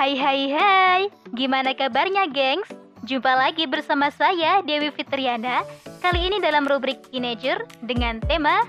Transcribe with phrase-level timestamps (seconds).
[0.00, 1.02] Hai hai hai,
[1.36, 2.64] gimana kabarnya gengs?
[3.04, 5.60] Jumpa lagi bersama saya Dewi Fitriana
[6.00, 8.64] Kali ini dalam rubrik Teenager dengan tema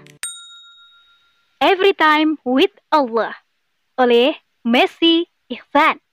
[1.64, 3.32] Every Time with Allah
[3.96, 4.36] oleh
[4.68, 6.04] Messi Ihsan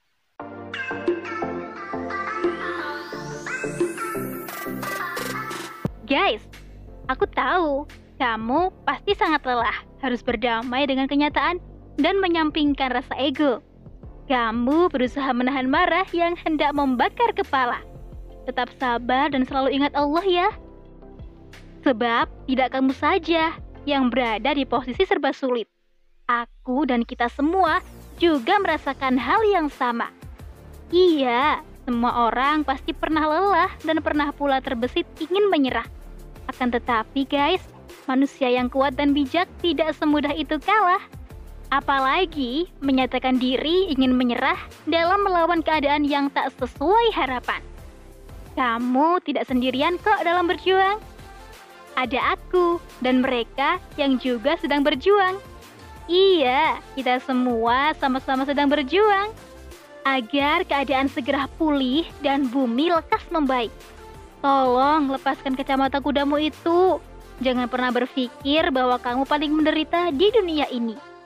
[6.06, 6.46] Guys,
[7.10, 7.90] aku tahu
[8.22, 11.58] kamu pasti sangat lelah harus berdamai dengan kenyataan
[11.98, 13.58] dan menyampingkan rasa ego.
[14.28, 17.80] Kamu berusaha menahan marah yang hendak membakar kepala.
[18.44, 20.48] Tetap sabar dan selalu ingat Allah ya.
[21.80, 23.56] Sebab tidak kamu saja
[23.88, 25.64] yang berada di posisi serba sulit.
[26.28, 27.80] Aku dan kita semua
[28.20, 30.12] juga merasakan hal yang sama.
[30.92, 35.88] Iya, semua orang pasti pernah lelah dan pernah pula terbesit ingin menyerah.
[36.52, 37.64] Akan tetapi guys,
[38.04, 41.00] manusia yang kuat dan bijak tidak semudah itu kalah.
[41.68, 44.56] Apalagi menyatakan diri ingin menyerah
[44.88, 47.60] dalam melawan keadaan yang tak sesuai harapan.
[48.56, 50.96] Kamu tidak sendirian kok dalam berjuang.
[51.92, 55.36] Ada aku dan mereka yang juga sedang berjuang.
[56.08, 59.28] Iya, kita semua sama-sama sedang berjuang
[60.08, 63.68] agar keadaan segera pulih dan bumi lekas membaik.
[64.40, 66.96] Tolong lepaskan kacamata kudamu itu.
[67.44, 71.17] Jangan pernah berpikir bahwa kamu paling menderita di dunia ini.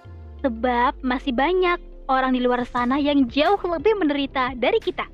[0.42, 1.78] Sebab masih banyak
[2.10, 5.06] orang di luar sana yang jauh lebih menderita dari kita.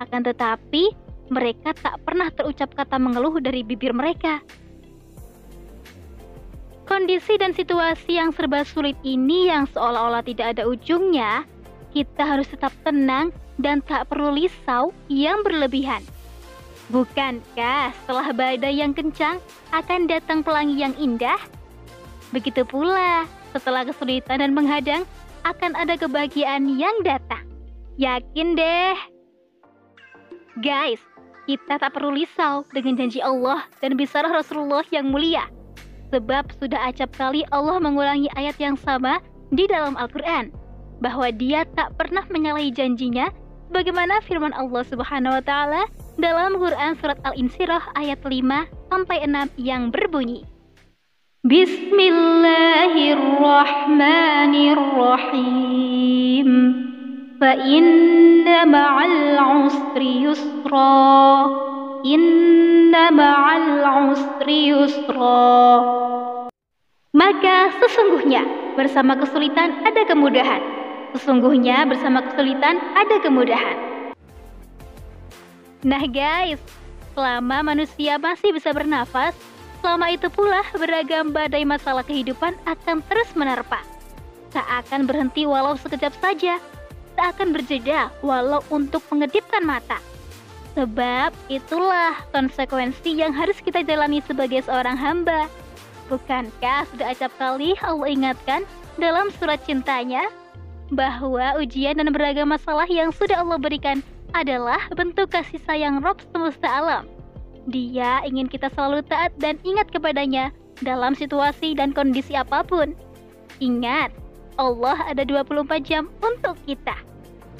[0.00, 0.90] Akan tetapi,
[1.28, 4.40] mereka tak pernah terucap kata mengeluh dari bibir mereka.
[6.84, 11.48] Kondisi dan situasi yang serba sulit ini yang seolah-olah tidak ada ujungnya,
[11.96, 16.04] kita harus tetap tenang dan tak perlu risau yang berlebihan.
[16.92, 19.40] Bukankah setelah badai yang kencang
[19.72, 21.40] akan datang pelangi yang indah?
[22.36, 25.06] Begitu pula setelah kesulitan dan menghadang,
[25.46, 27.46] akan ada kebahagiaan yang datang.
[27.94, 28.98] Yakin deh.
[30.58, 30.98] Guys,
[31.46, 35.46] kita tak perlu risau dengan janji Allah dan bisalah Rasulullah yang mulia.
[36.10, 39.22] Sebab sudah acap kali Allah mengulangi ayat yang sama
[39.54, 40.50] di dalam Al-Quran.
[40.98, 43.30] Bahwa dia tak pernah menyalahi janjinya
[43.70, 45.82] bagaimana firman Allah Subhanahu wa taala
[46.18, 48.30] dalam Quran surat Al-Insyirah ayat 5
[48.94, 50.46] sampai 6 yang berbunyi
[51.44, 52.83] Bismillahirrahmanirrahim.
[57.42, 60.94] Inna ma'al usri yusra.
[62.04, 63.82] Inna ma'al
[64.14, 65.42] usri yusra.
[67.14, 70.62] Maka sesungguhnya bersama kesulitan ada kemudahan.
[71.18, 73.78] Sesungguhnya bersama kesulitan ada kemudahan.
[75.86, 76.58] Nah guys,
[77.14, 79.34] selama manusia masih bisa bernafas,
[79.84, 83.84] Selama itu pula, beragam badai masalah kehidupan akan terus menerpa.
[84.48, 86.56] Tak akan berhenti walau sekejap saja,
[87.14, 89.98] tak akan berjeda walau untuk mengedipkan mata.
[90.74, 95.46] Sebab itulah konsekuensi yang harus kita jalani sebagai seorang hamba.
[96.10, 98.66] Bukankah sudah acap kali Allah ingatkan
[98.98, 100.26] dalam surat cintanya
[100.90, 104.02] bahwa ujian dan beragam masalah yang sudah Allah berikan
[104.34, 107.06] adalah bentuk kasih sayang Rob semesta alam.
[107.70, 110.52] Dia ingin kita selalu taat dan ingat kepadanya
[110.82, 112.92] dalam situasi dan kondisi apa pun.
[113.62, 114.10] Ingat,
[114.54, 116.94] Allah ada 24 jam untuk kita.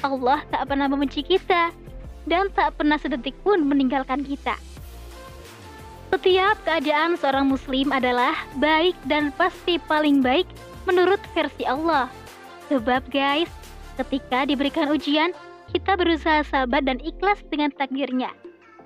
[0.03, 1.71] Allah tak pernah membenci kita
[2.27, 4.55] dan tak pernah sedetik pun meninggalkan kita.
[6.13, 10.47] Setiap keadaan seorang muslim adalah baik dan pasti paling baik
[10.87, 12.07] menurut versi Allah.
[12.71, 13.51] Sebab guys,
[13.99, 15.35] ketika diberikan ujian,
[15.75, 18.31] kita berusaha sabar dan ikhlas dengan takdirnya.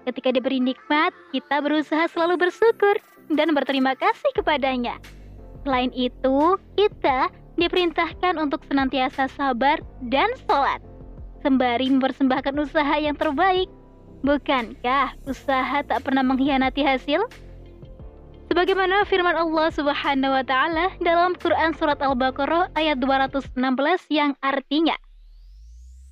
[0.09, 2.98] Ketika diberi nikmat, kita berusaha selalu bersyukur
[3.30, 4.98] dan berterima kasih kepadanya.
[5.62, 9.78] Selain itu, kita diperintahkan untuk senantiasa sabar
[10.08, 10.80] dan sholat,
[11.44, 13.68] sembari mempersembahkan usaha yang terbaik.
[14.24, 17.24] Bukankah usaha tak pernah mengkhianati hasil?
[18.50, 23.53] Sebagaimana firman Allah Subhanahu wa taala dalam Quran surat Al-Baqarah ayat 216
[24.09, 24.98] yang artinya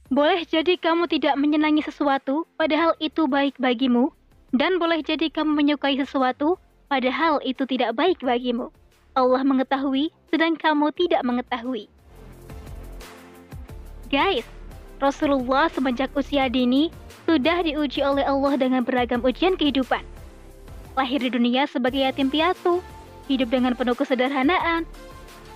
[0.08, 4.16] boleh jadi kamu tidak menyenangi sesuatu, padahal itu baik bagimu,
[4.56, 6.56] dan boleh jadi kamu menyukai sesuatu,
[6.88, 8.72] padahal itu tidak baik bagimu.
[9.20, 11.88] Allah mengetahui, sedang kamu tidak mengetahui.
[14.08, 14.48] Guys,
[14.98, 16.90] Rasulullah semenjak usia dini
[17.28, 20.02] sudah diuji oleh Allah dengan beragam ujian kehidupan.
[20.96, 22.80] Lahir di dunia sebagai yatim piatu,
[23.28, 24.88] hidup dengan penuh kesederhanaan,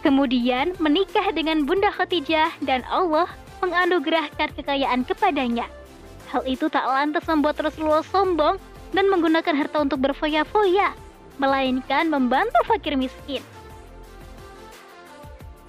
[0.03, 3.31] kemudian menikah dengan Bunda Khadijah dan Allah
[3.63, 5.65] menganugerahkan kekayaan kepadanya.
[6.29, 8.59] Hal itu tak lantas membuat Rasulullah sombong
[8.91, 10.91] dan menggunakan harta untuk berfoya-foya,
[11.39, 13.41] melainkan membantu fakir miskin.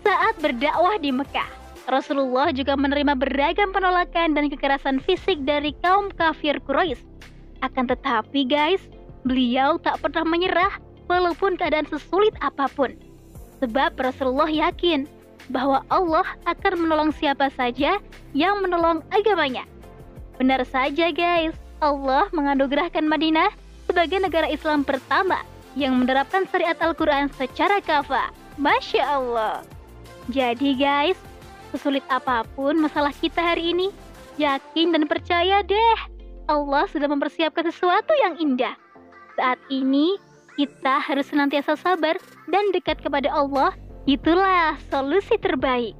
[0.02, 1.46] Saat berdakwah di Mekah,
[1.86, 7.02] Rasulullah juga menerima beragam penolakan dan kekerasan fisik dari kaum kafir Quraisy.
[7.62, 8.82] Akan tetapi guys,
[9.22, 10.74] beliau tak pernah menyerah
[11.06, 12.94] walaupun keadaan sesulit apa pun.
[13.62, 15.06] Sebab Rasulullah yakin
[15.50, 18.02] bahwa Allah akan menolong siapa saja
[18.34, 19.66] yang menolong agamanya.
[20.38, 23.54] Benar saja guys, Allah menganugerahkan Madinah
[23.86, 25.46] sebagai negara Islam pertama
[25.78, 28.34] yang menerapkan syariat Al-Quran secara kafah.
[28.58, 29.62] Masya Allah.
[30.30, 31.18] Jadi guys,
[31.74, 33.90] sesulit apa pun masalah kita hari ini,
[34.38, 35.98] yakin dan percaya deh,
[36.46, 38.78] Allah sudah mempersiapkan sesuatu yang indah.
[39.34, 40.14] Saat ini,
[40.54, 42.14] kita harus senantiasa sabar
[42.46, 43.74] dan dekat kepada Allah,
[44.06, 45.98] itulah solusi terbaik.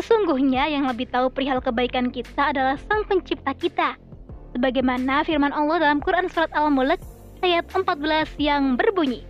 [0.00, 3.96] Sesungguhnya yang lebih tahu perihal kebaikan kita adalah Sang Pencipta kita.
[4.52, 7.00] Sebagaimana firman Allah dalam Quran Surat Al-Mulk
[7.44, 9.24] ayat 14 yang berbunyi,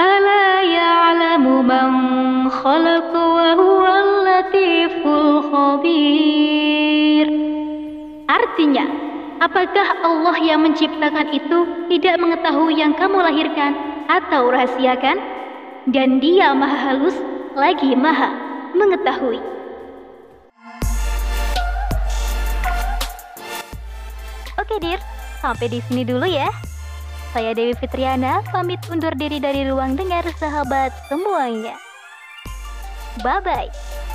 [0.00, 1.90] Ala ya'lamu man
[2.48, 3.19] khalaq
[8.30, 8.86] Artinya,
[9.42, 13.74] apakah Allah yang menciptakan itu tidak mengetahui yang kamu lahirkan
[14.06, 15.18] atau rahasiakan?
[15.90, 17.18] Dan dia maha halus
[17.58, 18.30] lagi maha
[18.70, 19.42] mengetahui.
[24.62, 25.02] Oke, Dir.
[25.42, 26.46] Sampai di sini dulu ya.
[27.34, 31.74] Saya Dewi Fitriana, pamit undur diri dari ruang dengar sahabat semuanya.
[33.26, 34.09] Bye-bye.